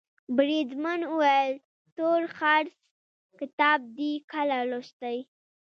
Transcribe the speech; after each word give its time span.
بریدمن 0.35 1.01
وویل 1.07 1.55
تورخرس 1.95 2.75
کتاب 3.39 3.79
دي 3.97 4.11
کله 4.31 4.57
لوستی. 4.69 5.17